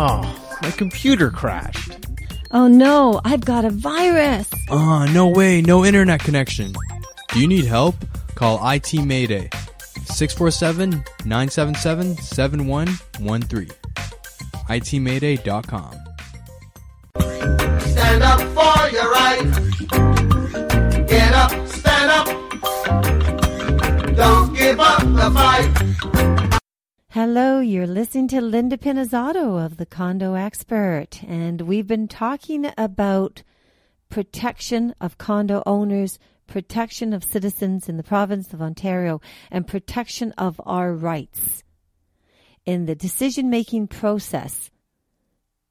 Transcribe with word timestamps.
Oh, 0.00 0.22
my 0.62 0.70
computer 0.70 1.28
crashed. 1.28 2.06
Oh 2.52 2.68
no, 2.68 3.20
I've 3.24 3.44
got 3.44 3.64
a 3.64 3.70
virus. 3.70 4.48
Ah, 4.70 5.10
no 5.12 5.26
way, 5.26 5.60
no 5.60 5.84
internet 5.84 6.20
connection. 6.20 6.72
Do 7.32 7.40
you 7.40 7.48
need 7.48 7.64
help? 7.64 7.96
Call 8.36 8.60
IT 8.70 8.94
Mayday. 8.94 9.50
647 10.04 11.02
977 11.24 12.16
7113. 12.16 13.70
ITMayday.com. 14.68 15.92
Stand 17.90 18.22
up 18.22 18.40
for 18.54 18.90
your 18.94 19.10
right. 19.10 19.42
Get 21.08 21.34
up, 21.34 21.50
stand 21.66 22.10
up. 22.12 22.26
Don't 24.16 24.54
give 24.54 24.78
up 24.78 25.00
the 25.00 25.30
fight. 25.34 26.17
Hello, 27.20 27.58
you're 27.58 27.84
listening 27.84 28.28
to 28.28 28.40
Linda 28.40 28.78
Pinizzotto 28.78 29.58
of 29.58 29.76
the 29.76 29.86
Condo 29.86 30.34
Expert, 30.34 31.20
and 31.26 31.62
we've 31.62 31.88
been 31.88 32.06
talking 32.06 32.70
about 32.78 33.42
protection 34.08 34.94
of 35.00 35.18
condo 35.18 35.64
owners, 35.66 36.20
protection 36.46 37.12
of 37.12 37.24
citizens 37.24 37.88
in 37.88 37.96
the 37.96 38.04
province 38.04 38.52
of 38.52 38.62
Ontario, 38.62 39.20
and 39.50 39.66
protection 39.66 40.30
of 40.38 40.60
our 40.64 40.94
rights 40.94 41.64
in 42.64 42.86
the 42.86 42.94
decision 42.94 43.50
making 43.50 43.88
process. 43.88 44.70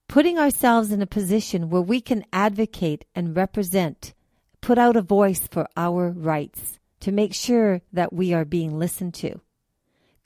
Putting 0.09 0.38
ourselves 0.38 0.91
in 0.91 1.02
a 1.02 1.07
position 1.07 1.70
where 1.70 1.82
we 1.82 2.02
can 2.02 2.26
advocate 2.34 3.05
and 3.16 3.38
represent, 3.38 4.13
put 4.59 4.77
out 4.77 4.98
a 4.98 5.02
voice 5.02 5.48
for 5.48 5.66
our 5.77 6.09
rights 6.09 6.77
to 6.99 7.13
make 7.13 7.34
sure 7.34 7.79
that 7.93 8.12
we 8.12 8.34
are 8.34 8.43
being 8.43 8.77
listened 8.77 9.13
to 9.13 9.40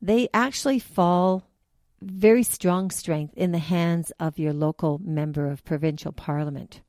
they 0.01 0.29
actually 0.33 0.79
fall 0.79 1.49
very 2.01 2.43
strong 2.43 2.91
strength 2.91 3.33
in 3.35 3.51
the 3.51 3.59
hands 3.59 4.11
of 4.19 4.39
your 4.39 4.53
local 4.53 4.99
member 5.03 5.47
of 5.47 5.65
provincial 5.65 6.11
parliament. 6.11 6.81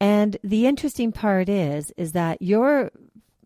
And 0.00 0.38
the 0.42 0.66
interesting 0.66 1.12
part 1.12 1.48
is 1.48 1.92
is 1.98 2.12
that 2.12 2.40
your 2.40 2.90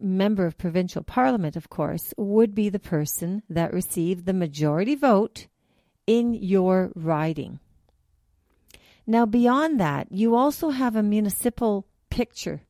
member 0.00 0.46
of 0.46 0.58
provincial 0.58 1.02
parliament 1.02 1.56
of 1.56 1.68
course 1.68 2.14
would 2.16 2.54
be 2.54 2.68
the 2.68 2.78
person 2.78 3.42
that 3.48 3.72
received 3.72 4.26
the 4.26 4.32
majority 4.32 4.94
vote 4.94 5.48
in 6.06 6.34
your 6.34 6.92
riding. 6.94 7.58
Now, 9.06 9.26
beyond 9.26 9.78
that, 9.80 10.10
you 10.10 10.34
also 10.34 10.70
have 10.70 10.96
a 10.96 11.02
municipal 11.02 11.86
picture 12.10 12.62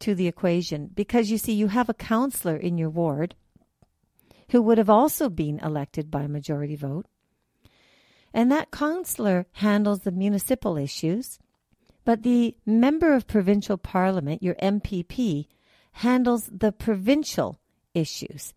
to 0.00 0.14
the 0.14 0.26
equation 0.26 0.90
because 0.94 1.30
you 1.30 1.38
see, 1.38 1.52
you 1.52 1.68
have 1.68 1.88
a 1.88 1.94
councillor 1.94 2.56
in 2.56 2.78
your 2.78 2.90
ward 2.90 3.34
who 4.50 4.62
would 4.62 4.78
have 4.78 4.90
also 4.90 5.28
been 5.28 5.58
elected 5.58 6.10
by 6.10 6.26
majority 6.26 6.76
vote. 6.76 7.06
And 8.32 8.50
that 8.50 8.70
councillor 8.70 9.46
handles 9.52 10.00
the 10.00 10.10
municipal 10.10 10.76
issues, 10.76 11.38
but 12.04 12.22
the 12.22 12.56
member 12.64 13.14
of 13.14 13.26
provincial 13.26 13.76
parliament, 13.76 14.42
your 14.42 14.54
MPP, 14.56 15.46
handles 15.92 16.48
the 16.52 16.72
provincial 16.72 17.58
issues. 17.94 18.54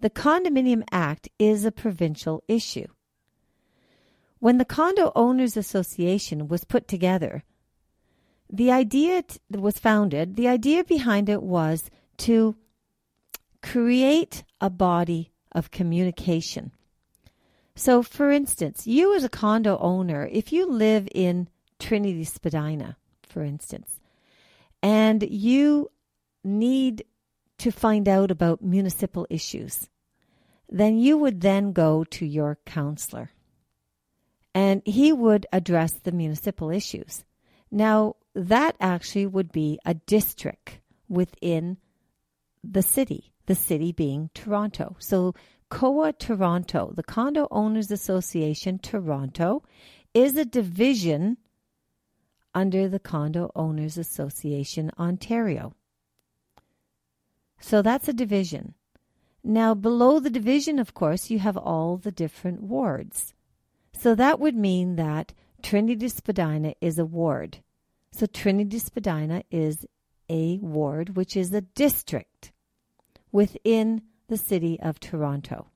The 0.00 0.10
Condominium 0.10 0.82
Act 0.90 1.28
is 1.38 1.64
a 1.64 1.72
provincial 1.72 2.42
issue. 2.48 2.86
When 4.42 4.58
the 4.58 4.64
Condo 4.64 5.12
Owners 5.14 5.56
Association 5.56 6.48
was 6.48 6.64
put 6.64 6.88
together, 6.88 7.44
the 8.50 8.72
idea 8.72 9.22
t- 9.22 9.38
was 9.48 9.78
founded, 9.78 10.34
the 10.34 10.48
idea 10.48 10.82
behind 10.82 11.28
it 11.28 11.44
was 11.44 11.88
to 12.26 12.56
create 13.62 14.42
a 14.60 14.68
body 14.68 15.30
of 15.52 15.70
communication. 15.70 16.72
So, 17.76 18.02
for 18.02 18.32
instance, 18.32 18.84
you 18.84 19.14
as 19.14 19.22
a 19.22 19.28
condo 19.28 19.78
owner, 19.78 20.28
if 20.32 20.52
you 20.52 20.66
live 20.66 21.06
in 21.14 21.48
Trinity 21.78 22.24
Spadina, 22.24 22.96
for 23.22 23.44
instance, 23.44 24.00
and 24.82 25.22
you 25.22 25.88
need 26.42 27.04
to 27.58 27.70
find 27.70 28.08
out 28.08 28.32
about 28.32 28.60
municipal 28.60 29.24
issues, 29.30 29.88
then 30.68 30.98
you 30.98 31.16
would 31.16 31.42
then 31.42 31.70
go 31.72 32.02
to 32.02 32.26
your 32.26 32.58
counselor 32.66 33.30
and 34.54 34.82
he 34.84 35.12
would 35.12 35.46
address 35.52 35.92
the 35.92 36.12
municipal 36.12 36.70
issues. 36.70 37.24
Now, 37.70 38.16
that 38.34 38.76
actually 38.80 39.26
would 39.26 39.52
be 39.52 39.78
a 39.84 39.94
district 39.94 40.80
within 41.08 41.78
the 42.62 42.82
city, 42.82 43.32
the 43.46 43.54
city 43.54 43.92
being 43.92 44.30
Toronto. 44.34 44.96
So, 44.98 45.34
COA 45.68 46.12
Toronto, 46.12 46.92
the 46.94 47.02
Condo 47.02 47.48
Owners 47.50 47.90
Association 47.90 48.78
Toronto, 48.78 49.62
is 50.12 50.36
a 50.36 50.44
division 50.44 51.38
under 52.54 52.88
the 52.88 52.98
Condo 52.98 53.50
Owners 53.56 53.96
Association 53.96 54.90
Ontario. 54.98 55.74
So 57.58 57.80
that's 57.80 58.08
a 58.08 58.12
division. 58.12 58.74
Now, 59.44 59.74
below 59.74 60.20
the 60.20 60.30
division, 60.30 60.78
of 60.78 60.94
course, 60.94 61.30
you 61.30 61.38
have 61.38 61.56
all 61.56 61.96
the 61.96 62.12
different 62.12 62.62
wards. 62.62 63.34
So 64.02 64.16
that 64.16 64.40
would 64.40 64.56
mean 64.56 64.96
that 64.96 65.32
Trinity 65.62 66.08
Spadina 66.08 66.74
is 66.80 66.98
a 66.98 67.04
ward. 67.04 67.58
So 68.10 68.26
Trinity 68.26 68.80
Spadina 68.80 69.44
is 69.48 69.86
a 70.28 70.58
ward, 70.58 71.14
which 71.14 71.36
is 71.36 71.54
a 71.54 71.60
district 71.60 72.50
within 73.30 74.02
the 74.26 74.36
city 74.36 74.76
of 74.80 74.98
Toronto. 74.98 75.68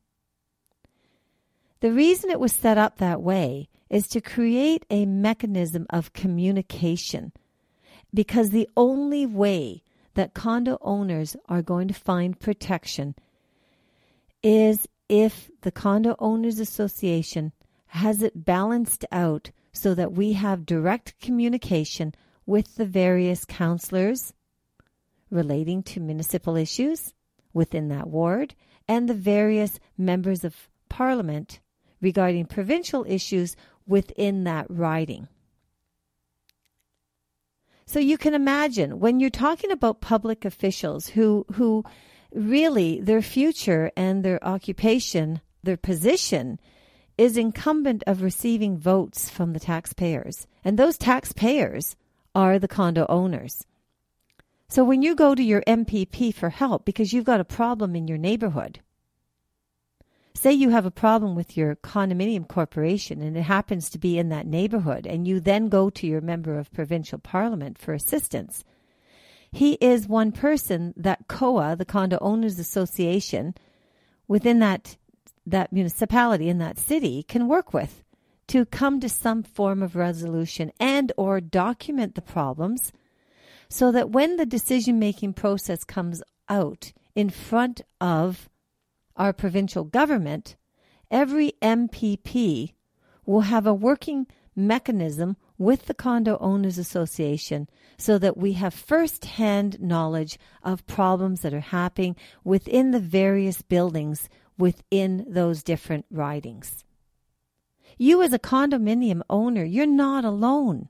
The 1.78 1.92
reason 1.92 2.30
it 2.30 2.40
was 2.40 2.52
set 2.52 2.76
up 2.76 2.98
that 2.98 3.22
way 3.22 3.68
is 3.88 4.08
to 4.08 4.20
create 4.20 4.84
a 4.90 5.06
mechanism 5.06 5.86
of 5.88 6.12
communication 6.12 7.32
because 8.12 8.50
the 8.50 8.68
only 8.76 9.24
way 9.24 9.84
that 10.14 10.34
condo 10.34 10.78
owners 10.80 11.36
are 11.48 11.62
going 11.62 11.86
to 11.86 11.94
find 11.94 12.40
protection 12.40 13.14
is 14.42 14.88
if 15.08 15.48
the 15.60 15.70
Condo 15.70 16.16
Owners 16.18 16.58
Association 16.58 17.52
has 17.88 18.22
it 18.22 18.44
balanced 18.44 19.04
out 19.12 19.50
so 19.72 19.94
that 19.94 20.12
we 20.12 20.32
have 20.34 20.66
direct 20.66 21.18
communication 21.20 22.14
with 22.46 22.76
the 22.76 22.86
various 22.86 23.44
counselors 23.44 24.32
relating 25.30 25.82
to 25.82 26.00
municipal 26.00 26.56
issues 26.56 27.12
within 27.52 27.88
that 27.88 28.06
ward 28.06 28.54
and 28.88 29.08
the 29.08 29.14
various 29.14 29.78
members 29.98 30.44
of 30.44 30.68
parliament 30.88 31.60
regarding 32.00 32.46
provincial 32.46 33.04
issues 33.08 33.56
within 33.86 34.44
that 34.44 34.66
riding. 34.68 35.28
So 37.86 38.00
you 38.00 38.18
can 38.18 38.34
imagine 38.34 38.98
when 38.98 39.20
you're 39.20 39.30
talking 39.30 39.70
about 39.70 40.00
public 40.00 40.44
officials 40.44 41.08
who 41.08 41.46
who 41.54 41.84
really 42.34 43.00
their 43.00 43.22
future 43.22 43.90
and 43.96 44.24
their 44.24 44.42
occupation, 44.44 45.40
their 45.62 45.76
position 45.76 46.58
is 47.18 47.36
incumbent 47.36 48.02
of 48.06 48.22
receiving 48.22 48.76
votes 48.76 49.30
from 49.30 49.52
the 49.52 49.60
taxpayers. 49.60 50.46
And 50.64 50.78
those 50.78 50.98
taxpayers 50.98 51.96
are 52.34 52.58
the 52.58 52.68
condo 52.68 53.06
owners. 53.08 53.66
So 54.68 54.84
when 54.84 55.02
you 55.02 55.14
go 55.14 55.34
to 55.34 55.42
your 55.42 55.62
MPP 55.66 56.34
for 56.34 56.50
help 56.50 56.84
because 56.84 57.12
you've 57.12 57.24
got 57.24 57.40
a 57.40 57.44
problem 57.44 57.94
in 57.94 58.08
your 58.08 58.18
neighborhood, 58.18 58.80
say 60.34 60.52
you 60.52 60.70
have 60.70 60.84
a 60.84 60.90
problem 60.90 61.34
with 61.34 61.56
your 61.56 61.76
condominium 61.76 62.46
corporation 62.46 63.22
and 63.22 63.36
it 63.36 63.42
happens 63.42 63.88
to 63.90 63.98
be 63.98 64.18
in 64.18 64.28
that 64.28 64.46
neighborhood, 64.46 65.06
and 65.06 65.26
you 65.26 65.40
then 65.40 65.68
go 65.68 65.88
to 65.90 66.06
your 66.06 66.20
member 66.20 66.58
of 66.58 66.72
provincial 66.72 67.18
parliament 67.18 67.78
for 67.78 67.94
assistance. 67.94 68.64
He 69.52 69.74
is 69.74 70.08
one 70.08 70.32
person 70.32 70.92
that 70.96 71.28
COA, 71.28 71.76
the 71.76 71.84
Condo 71.86 72.18
Owners 72.20 72.58
Association, 72.58 73.54
within 74.28 74.58
that 74.58 74.96
that 75.46 75.72
municipality 75.72 76.48
in 76.48 76.58
that 76.58 76.78
city 76.78 77.22
can 77.22 77.48
work 77.48 77.72
with 77.72 78.02
to 78.48 78.66
come 78.66 79.00
to 79.00 79.08
some 79.08 79.42
form 79.42 79.82
of 79.82 79.96
resolution 79.96 80.72
and 80.78 81.12
or 81.16 81.40
document 81.40 82.14
the 82.14 82.22
problems 82.22 82.92
so 83.68 83.90
that 83.90 84.10
when 84.10 84.36
the 84.36 84.46
decision 84.46 84.98
making 84.98 85.32
process 85.32 85.84
comes 85.84 86.22
out 86.48 86.92
in 87.14 87.30
front 87.30 87.80
of 88.00 88.48
our 89.16 89.32
provincial 89.32 89.84
government, 89.84 90.56
every 91.10 91.52
MPP 91.62 92.72
will 93.24 93.42
have 93.42 93.66
a 93.66 93.74
working 93.74 94.26
mechanism 94.54 95.36
with 95.58 95.86
the 95.86 95.94
Condo 95.94 96.38
Owners 96.38 96.78
Association 96.78 97.68
so 97.98 98.18
that 98.18 98.36
we 98.36 98.52
have 98.52 98.74
first 98.74 99.24
hand 99.24 99.80
knowledge 99.80 100.38
of 100.62 100.86
problems 100.86 101.40
that 101.40 101.54
are 101.54 101.60
happening 101.60 102.14
within 102.44 102.90
the 102.90 103.00
various 103.00 103.62
buildings 103.62 104.28
within 104.58 105.26
those 105.28 105.62
different 105.62 106.06
ridings. 106.10 106.84
You, 107.98 108.22
as 108.22 108.32
a 108.32 108.38
condominium 108.38 109.22
owner, 109.30 109.64
you're 109.64 109.86
not 109.86 110.24
alone. 110.24 110.88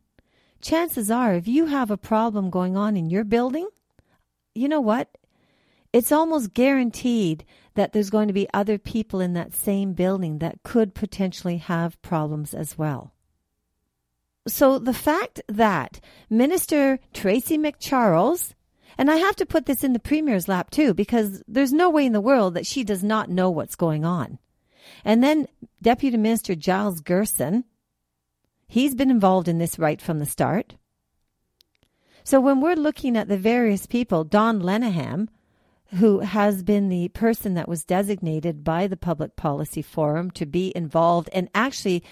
Chances 0.61 1.11
are, 1.11 1.35
if 1.35 1.47
you 1.47 1.67
have 1.67 1.91
a 1.91 1.97
problem 1.97 2.51
going 2.51 2.77
on 2.77 2.97
in 2.97 3.11
your 3.11 3.25
building, 3.25 3.69
you 4.55 4.69
know 4.69 4.81
what? 4.81 5.17
It's 5.93 6.11
almost 6.11 6.55
guaranteed 6.55 7.45
that 7.75 7.93
there's 7.93 8.11
going 8.11 8.27
to 8.27 8.35
be 8.35 8.49
other 8.53 8.79
people 8.79 9.21
in 9.21 9.35
that 9.35 9.55
same 9.55 9.93
building 9.93 10.39
that 10.39 10.63
could 10.63 10.95
potentially 10.95 11.59
have 11.59 12.01
problems 12.03 12.55
as 12.55 12.77
well. 12.77 13.13
So 14.49 14.79
the 14.79 14.95
fact 14.95 15.41
that 15.49 16.01
Minister 16.31 16.99
Tracy 17.13 17.59
MacCharles, 17.59 18.55
and 18.99 19.11
I 19.11 19.17
have 19.17 19.37
to 19.37 19.47
put 19.47 19.67
this 19.67 19.85
in 19.85 19.93
the 19.93 19.99
Premier's 19.99 20.49
lap 20.49 20.71
too, 20.71 20.95
because 20.95 21.43
there's 21.47 21.73
no 21.73 21.91
way 21.91 22.07
in 22.07 22.13
the 22.13 22.21
world 22.21 22.55
that 22.55 22.67
she 22.67 22.85
does 22.85 23.03
not 23.03 23.31
know 23.31 23.51
what's 23.51 23.77
going 23.77 24.05
on. 24.05 24.39
And 25.05 25.23
then 25.23 25.47
Deputy 25.83 26.17
Minister 26.17 26.55
Giles 26.55 27.01
Gerson, 27.01 27.65
he's 28.69 28.95
been 28.95 29.11
involved 29.11 29.49
in 29.49 29.59
this 29.59 29.79
right 29.79 30.01
from 30.01 30.19
the 30.19 30.27
start. 30.27 30.77
So 32.25 32.41
when 32.41 32.61
we're 32.61 32.75
looking 32.75 33.17
at 33.17 33.29
the 33.29 33.39
various 33.39 33.87
people, 33.87 34.25
Don 34.25 34.61
Lenihan, 34.61 35.29
who 35.95 36.21
has 36.21 36.65
been 36.65 36.89
the 36.89 37.09
person 37.11 37.55
that 37.55 37.69
was 37.69 37.85
designated 37.85 38.65
by 38.65 38.89
the 38.89 38.97
Public 38.97 39.37
Policy 39.37 39.83
Forum 39.83 40.33
to 40.33 40.45
be 40.45 40.73
involved 40.75 41.31
and 41.33 41.49
actually 41.55 42.03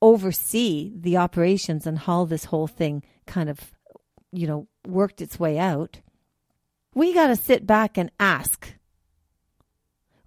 oversee 0.00 0.92
the 0.94 1.16
operations 1.16 1.86
and 1.86 1.98
how 1.98 2.24
this 2.24 2.44
whole 2.44 2.68
thing 2.68 3.02
kind 3.26 3.48
of, 3.48 3.58
you 4.30 4.46
know, 4.46 4.68
worked 4.86 5.20
its 5.20 5.40
way 5.40 5.58
out. 5.58 5.98
We 6.94 7.12
got 7.12 7.26
to 7.26 7.36
sit 7.36 7.66
back 7.66 7.98
and 7.98 8.10
ask. 8.20 8.74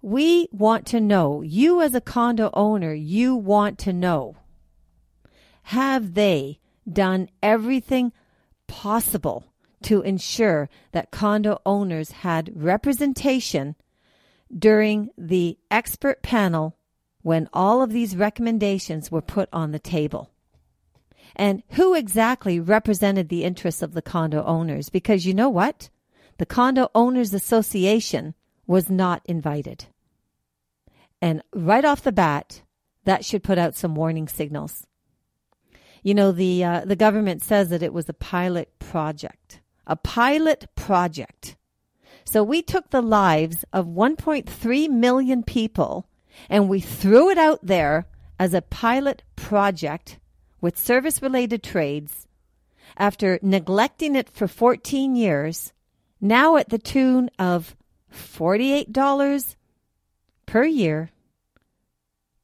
We 0.02 0.48
want 0.52 0.86
to 0.88 1.00
know, 1.00 1.42
you 1.42 1.80
as 1.82 1.94
a 1.94 2.00
condo 2.00 2.50
owner, 2.52 2.92
you 2.92 3.34
want 3.34 3.78
to 3.80 3.92
know, 3.92 4.36
have 5.64 6.14
they 6.14 6.60
done 6.90 7.28
everything 7.42 8.12
possible 8.66 9.44
to 9.82 10.02
ensure 10.02 10.68
that 10.92 11.10
condo 11.10 11.60
owners 11.66 12.10
had 12.10 12.50
representation 12.54 13.74
during 14.56 15.10
the 15.16 15.58
expert 15.70 16.22
panel 16.22 16.76
when 17.22 17.48
all 17.52 17.82
of 17.82 17.90
these 17.90 18.16
recommendations 18.16 19.10
were 19.10 19.20
put 19.20 19.48
on 19.52 19.72
the 19.72 19.78
table. 19.78 20.30
And 21.36 21.62
who 21.70 21.94
exactly 21.94 22.58
represented 22.58 23.28
the 23.28 23.44
interests 23.44 23.82
of 23.82 23.92
the 23.92 24.02
condo 24.02 24.42
owners? 24.44 24.88
Because 24.88 25.26
you 25.26 25.34
know 25.34 25.50
what? 25.50 25.90
The 26.38 26.46
Condo 26.46 26.90
Owners 26.94 27.34
Association 27.34 28.34
was 28.66 28.88
not 28.88 29.22
invited. 29.26 29.86
And 31.20 31.42
right 31.52 31.84
off 31.84 32.02
the 32.02 32.12
bat, 32.12 32.62
that 33.04 33.24
should 33.24 33.42
put 33.42 33.58
out 33.58 33.74
some 33.74 33.94
warning 33.94 34.28
signals. 34.28 34.86
You 36.02 36.14
know, 36.14 36.32
the, 36.32 36.64
uh, 36.64 36.84
the 36.84 36.96
government 36.96 37.42
says 37.42 37.70
that 37.70 37.82
it 37.82 37.92
was 37.92 38.08
a 38.08 38.14
pilot 38.14 38.78
project 38.78 39.60
a 39.88 39.96
pilot 39.96 40.66
project. 40.76 41.56
So 42.24 42.44
we 42.44 42.62
took 42.62 42.90
the 42.90 43.02
lives 43.02 43.64
of 43.72 43.86
1.3 43.86 44.90
million 44.90 45.42
people 45.42 46.06
and 46.48 46.68
we 46.68 46.78
threw 46.78 47.30
it 47.30 47.38
out 47.38 47.60
there 47.62 48.06
as 48.38 48.54
a 48.54 48.62
pilot 48.62 49.22
project 49.34 50.18
with 50.60 50.78
service 50.78 51.22
related 51.22 51.62
trades 51.62 52.28
after 52.96 53.38
neglecting 53.42 54.14
it 54.14 54.28
for 54.28 54.46
14 54.46 55.16
years, 55.16 55.72
now 56.20 56.56
at 56.56 56.68
the 56.68 56.78
tune 56.78 57.30
of 57.38 57.74
$48 58.12 59.56
per 60.46 60.64
year 60.64 61.10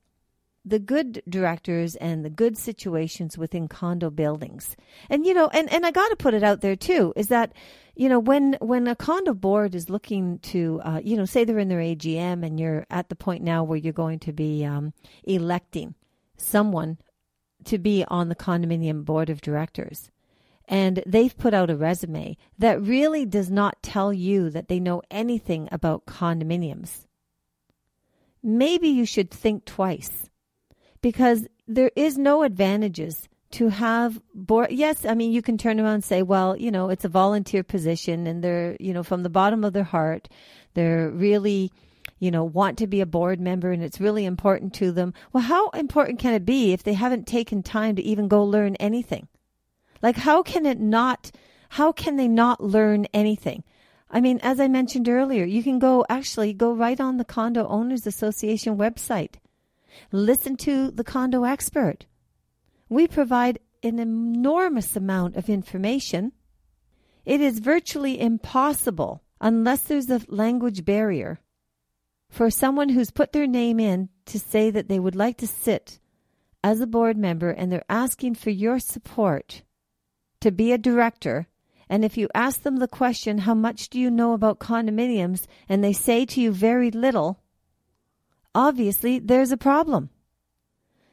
the 0.65 0.79
good 0.79 1.21
directors 1.29 1.95
and 1.97 2.25
the 2.25 2.29
good 2.29 2.57
situations 2.57 3.37
within 3.37 3.67
condo 3.67 4.09
buildings. 4.09 4.75
And 5.09 5.25
you 5.25 5.33
know, 5.33 5.47
and, 5.53 5.71
and 5.71 5.85
I 5.85 5.91
got 5.91 6.09
to 6.09 6.15
put 6.15 6.33
it 6.33 6.43
out 6.43 6.61
there 6.61 6.75
too 6.75 7.13
is 7.15 7.27
that 7.27 7.53
you 7.95 8.09
know 8.09 8.19
when 8.19 8.57
when 8.59 8.87
a 8.87 8.95
condo 8.95 9.33
board 9.33 9.75
is 9.75 9.89
looking 9.89 10.39
to 10.39 10.81
uh, 10.83 11.01
you 11.03 11.15
know 11.15 11.25
say 11.25 11.43
they're 11.43 11.59
in 11.59 11.69
their 11.69 11.79
AGM 11.79 12.45
and 12.45 12.59
you're 12.59 12.85
at 12.89 13.09
the 13.09 13.15
point 13.15 13.43
now 13.43 13.63
where 13.63 13.77
you're 13.77 13.93
going 13.93 14.19
to 14.19 14.33
be 14.33 14.65
um, 14.65 14.93
electing 15.23 15.93
someone 16.37 16.97
to 17.65 17.77
be 17.77 18.03
on 18.07 18.29
the 18.29 18.35
condominium 18.35 19.05
board 19.05 19.29
of 19.29 19.41
directors 19.41 20.11
and 20.67 21.03
they've 21.05 21.37
put 21.37 21.53
out 21.53 21.69
a 21.69 21.75
resume 21.75 22.37
that 22.57 22.81
really 22.81 23.25
does 23.25 23.51
not 23.51 23.81
tell 23.83 24.11
you 24.11 24.49
that 24.49 24.67
they 24.67 24.79
know 24.79 25.01
anything 25.11 25.69
about 25.71 26.05
condominiums. 26.05 27.05
Maybe 28.41 28.89
you 28.89 29.05
should 29.05 29.31
think 29.31 29.65
twice 29.65 30.29
because 31.05 31.45
there 31.67 31.91
is 31.95 32.17
no 32.17 32.41
advantages 32.41 33.29
to 33.51 33.69
have 33.69 34.19
board 34.33 34.71
yes 34.71 35.05
i 35.05 35.13
mean 35.13 35.31
you 35.31 35.39
can 35.39 35.55
turn 35.55 35.79
around 35.79 35.93
and 35.93 36.03
say 36.03 36.23
well 36.23 36.57
you 36.57 36.71
know 36.71 36.89
it's 36.89 37.05
a 37.05 37.09
volunteer 37.23 37.63
position 37.63 38.25
and 38.25 38.43
they're 38.43 38.75
you 38.79 38.91
know 38.91 39.03
from 39.03 39.21
the 39.21 39.29
bottom 39.29 39.63
of 39.63 39.71
their 39.71 39.83
heart 39.83 40.27
they're 40.73 41.11
really 41.11 41.71
you 42.17 42.31
know 42.31 42.43
want 42.43 42.75
to 42.79 42.87
be 42.87 43.01
a 43.01 43.05
board 43.05 43.39
member 43.39 43.71
and 43.71 43.83
it's 43.83 43.99
really 43.99 44.25
important 44.25 44.73
to 44.73 44.91
them. 44.91 45.13
Well 45.31 45.43
how 45.43 45.69
important 45.69 46.17
can 46.17 46.33
it 46.33 46.43
be 46.43 46.73
if 46.73 46.81
they 46.81 46.93
haven't 46.93 47.27
taken 47.27 47.61
time 47.61 47.95
to 47.97 48.01
even 48.01 48.27
go 48.27 48.43
learn 48.43 48.75
anything? 48.77 49.27
Like 50.01 50.15
how 50.15 50.41
can 50.41 50.65
it 50.65 50.79
not 50.79 51.31
how 51.69 51.91
can 51.91 52.15
they 52.15 52.27
not 52.27 52.63
learn 52.63 53.05
anything? 53.13 53.63
I 54.09 54.21
mean, 54.21 54.39
as 54.41 54.59
I 54.59 54.67
mentioned 54.67 55.07
earlier, 55.07 55.45
you 55.45 55.61
can 55.61 55.77
go 55.77 56.03
actually 56.09 56.53
go 56.53 56.73
right 56.73 56.99
on 56.99 57.17
the 57.17 57.25
Condo 57.25 57.67
Owners 57.67 58.07
Association 58.07 58.77
website 58.77 59.35
Listen 60.11 60.55
to 60.57 60.91
the 60.91 61.03
condo 61.03 61.43
expert. 61.43 62.05
We 62.89 63.07
provide 63.07 63.59
an 63.83 63.99
enormous 63.99 64.95
amount 64.95 65.35
of 65.35 65.49
information. 65.49 66.31
It 67.25 67.41
is 67.41 67.59
virtually 67.59 68.19
impossible, 68.19 69.23
unless 69.41 69.81
there's 69.81 70.09
a 70.09 70.21
language 70.27 70.85
barrier, 70.85 71.39
for 72.29 72.49
someone 72.49 72.89
who's 72.89 73.11
put 73.11 73.31
their 73.31 73.47
name 73.47 73.79
in 73.79 74.09
to 74.25 74.39
say 74.39 74.69
that 74.69 74.89
they 74.89 74.99
would 74.99 75.15
like 75.15 75.37
to 75.37 75.47
sit 75.47 75.99
as 76.63 76.81
a 76.81 76.87
board 76.87 77.17
member 77.17 77.51
and 77.51 77.71
they're 77.71 77.85
asking 77.89 78.35
for 78.35 78.49
your 78.49 78.79
support 78.79 79.61
to 80.41 80.51
be 80.51 80.71
a 80.71 80.77
director, 80.77 81.47
and 81.89 82.03
if 82.03 82.17
you 82.17 82.27
ask 82.33 82.61
them 82.61 82.77
the 82.77 82.87
question, 82.87 83.39
How 83.39 83.53
much 83.53 83.89
do 83.89 83.99
you 83.99 84.09
know 84.11 84.33
about 84.33 84.59
condominiums? 84.59 85.47
and 85.69 85.83
they 85.83 85.93
say 85.93 86.25
to 86.25 86.41
you 86.41 86.51
very 86.51 86.91
little, 86.91 87.39
obviously 88.55 89.19
there's 89.19 89.51
a 89.51 89.57
problem. 89.57 90.09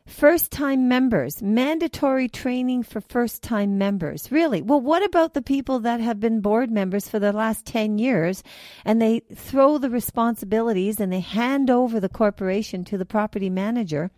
First 0.07 0.51
time 0.51 0.89
members, 0.89 1.41
mandatory 1.43 2.29
training 2.29 2.83
for 2.83 3.01
first 3.01 3.41
time 3.43 3.79
members. 3.79 4.33
Really? 4.33 4.61
Well, 4.61 4.81
what 4.81 5.05
about 5.05 5.35
the 5.35 5.43
people 5.43 5.79
that 5.81 6.01
have 6.01 6.19
been 6.19 6.41
board 6.41 6.73
members 6.73 7.09
for 7.09 7.21
the 7.21 7.33
last 7.33 7.67
10 7.67 7.99
years 7.99 8.43
and 8.85 9.01
they 9.01 9.21
throw 9.33 9.79
the 9.79 9.91
responsibilities 9.91 10.99
and 10.99 11.13
they 11.13 11.21
hand 11.21 11.71
over 11.71 12.01
the 12.01 12.09
corporation 12.09 12.85
to 12.87 12.99
the 12.99 13.07
property 13.07 13.49
manager, 13.49 14.11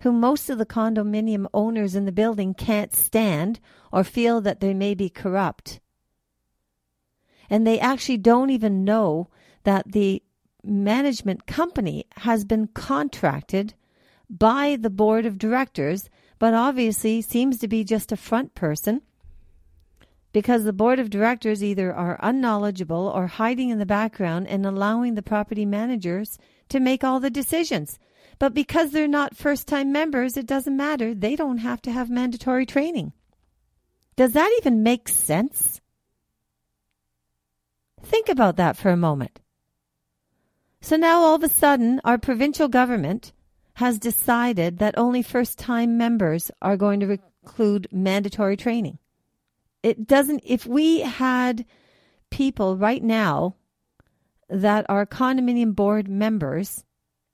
who 0.00 0.10
most 0.10 0.50
of 0.50 0.58
the 0.58 0.66
condominium 0.66 1.46
owners 1.54 1.94
in 1.94 2.04
the 2.04 2.12
building 2.12 2.52
can't 2.52 2.94
stand 2.94 3.60
or 3.92 4.02
feel 4.02 4.40
that 4.40 4.58
they 4.58 4.74
may 4.74 4.92
be 4.92 5.08
corrupt? 5.08 5.78
And 7.48 7.64
they 7.64 7.78
actually 7.78 8.18
don't 8.18 8.50
even 8.50 8.84
know 8.84 9.28
that 9.62 9.92
the 9.92 10.22
management 10.62 11.46
company 11.46 12.04
has 12.18 12.44
been 12.44 12.68
contracted 12.68 13.74
by 14.28 14.76
the 14.80 14.90
board 14.90 15.24
of 15.26 15.38
directors, 15.38 16.10
but 16.38 16.54
obviously 16.54 17.22
seems 17.22 17.58
to 17.58 17.68
be 17.68 17.84
just 17.84 18.12
a 18.12 18.16
front 18.16 18.54
person 18.54 19.02
because 20.32 20.64
the 20.64 20.72
board 20.72 20.98
of 20.98 21.10
directors 21.10 21.64
either 21.64 21.92
are 21.92 22.18
unknowledgeable 22.22 23.08
or 23.08 23.26
hiding 23.26 23.70
in 23.70 23.78
the 23.78 23.86
background 23.86 24.46
and 24.46 24.64
allowing 24.66 25.14
the 25.14 25.22
property 25.22 25.64
managers 25.64 26.38
to 26.68 26.80
make 26.80 27.02
all 27.02 27.18
the 27.18 27.30
decisions. 27.30 27.98
But 28.38 28.54
because 28.54 28.90
they're 28.90 29.08
not 29.08 29.36
first 29.36 29.66
time 29.66 29.90
members, 29.90 30.36
it 30.36 30.46
doesn't 30.46 30.76
matter. 30.76 31.14
They 31.14 31.34
don't 31.34 31.58
have 31.58 31.82
to 31.82 31.92
have 31.92 32.10
mandatory 32.10 32.66
training. 32.66 33.12
Does 34.16 34.32
that 34.32 34.52
even 34.58 34.82
make 34.82 35.08
sense? 35.08 35.80
Think 38.02 38.28
about 38.28 38.56
that 38.56 38.76
for 38.76 38.90
a 38.90 38.96
moment. 38.96 39.40
So 40.80 40.96
now 40.96 41.20
all 41.20 41.34
of 41.34 41.42
a 41.42 41.48
sudden, 41.48 42.00
our 42.04 42.18
provincial 42.18 42.68
government 42.68 43.32
has 43.74 43.98
decided 43.98 44.78
that 44.78 44.98
only 44.98 45.22
first 45.22 45.58
time 45.58 45.96
members 45.96 46.50
are 46.62 46.76
going 46.76 47.00
to 47.00 47.18
include 47.42 47.88
mandatory 47.92 48.56
training. 48.56 48.98
It 49.82 50.06
doesn't, 50.06 50.42
if 50.44 50.66
we 50.66 51.00
had 51.00 51.64
people 52.30 52.76
right 52.76 53.02
now 53.02 53.54
that 54.48 54.86
are 54.88 55.06
condominium 55.06 55.74
board 55.74 56.08
members, 56.08 56.84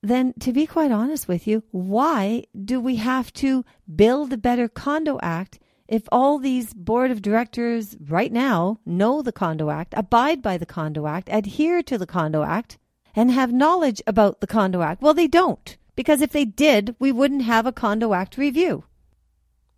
then 0.02 0.34
to 0.40 0.52
be 0.52 0.66
quite 0.66 0.90
honest 0.90 1.28
with 1.28 1.46
you, 1.46 1.62
why 1.70 2.44
do 2.64 2.78
we 2.80 2.96
have 2.96 3.32
to 3.34 3.64
build 3.94 4.32
a 4.32 4.36
better 4.36 4.68
condo 4.68 5.18
act 5.22 5.58
if 5.88 6.02
all 6.10 6.38
these 6.38 6.74
board 6.74 7.10
of 7.10 7.22
directors 7.22 7.96
right 8.08 8.32
now 8.32 8.80
know 8.84 9.22
the 9.22 9.32
condo 9.32 9.70
act, 9.70 9.94
abide 9.96 10.42
by 10.42 10.58
the 10.58 10.66
condo 10.66 11.06
act, 11.06 11.28
adhere 11.30 11.82
to 11.82 11.98
the 11.98 12.06
condo 12.06 12.42
act, 12.42 12.78
and 13.14 13.30
have 13.30 13.52
knowledge 13.52 14.02
about 14.06 14.40
the 14.40 14.46
condo 14.46 14.82
act? 14.82 15.02
Well, 15.02 15.14
they 15.14 15.28
don't. 15.28 15.76
Because 15.96 16.20
if 16.20 16.32
they 16.32 16.44
did, 16.44 16.96
we 16.98 17.12
wouldn't 17.12 17.42
have 17.42 17.66
a 17.66 17.72
Condo 17.72 18.14
Act 18.14 18.36
review. 18.36 18.84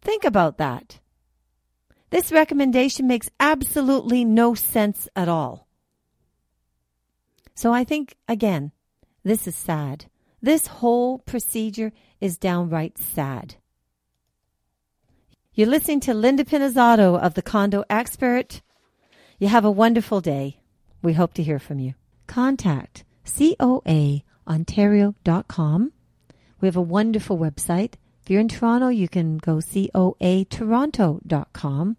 Think 0.00 0.24
about 0.24 0.58
that. 0.58 1.00
This 2.10 2.32
recommendation 2.32 3.06
makes 3.06 3.30
absolutely 3.38 4.24
no 4.24 4.54
sense 4.54 5.08
at 5.14 5.28
all. 5.28 5.66
So 7.54 7.72
I 7.72 7.84
think, 7.84 8.16
again, 8.28 8.72
this 9.24 9.46
is 9.46 9.56
sad. 9.56 10.06
This 10.40 10.66
whole 10.66 11.18
procedure 11.18 11.92
is 12.20 12.38
downright 12.38 12.96
sad. 12.98 13.56
You're 15.52 15.66
listening 15.66 16.00
to 16.00 16.14
Linda 16.14 16.44
Pinizzotto 16.44 17.18
of 17.18 17.34
the 17.34 17.42
Condo 17.42 17.82
Expert. 17.90 18.62
You 19.38 19.48
have 19.48 19.64
a 19.64 19.70
wonderful 19.70 20.20
day. 20.20 20.60
We 21.02 21.14
hope 21.14 21.34
to 21.34 21.42
hear 21.42 21.58
from 21.58 21.78
you. 21.78 21.94
Contact 22.26 23.04
coaontario.com 23.26 25.92
we 26.60 26.68
have 26.68 26.76
a 26.76 26.82
wonderful 26.82 27.38
website. 27.38 27.94
If 28.22 28.30
you're 28.30 28.40
in 28.40 28.48
Toronto, 28.48 28.88
you 28.88 29.08
can 29.08 29.38
go 29.38 29.56
coatoronto.com 29.56 31.96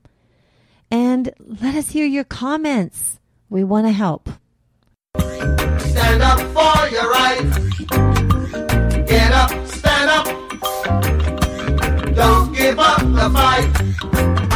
and 0.90 1.34
let 1.62 1.76
us 1.76 1.90
hear 1.92 2.06
your 2.06 2.24
comments. 2.24 3.20
We 3.50 3.64
want 3.64 3.88
to 3.88 3.92
help. 3.92 4.30
Stand 5.18 6.22
up 6.22 6.40
for 6.40 6.90
your 6.90 7.10
right. 7.12 7.42
Get 9.08 9.32
up, 9.32 9.50
stand 9.68 10.10
up. 10.10 10.26
Don't 12.16 12.54
give 12.54 12.80
up 12.80 13.00
the 13.00 13.30
fight. 13.34 14.38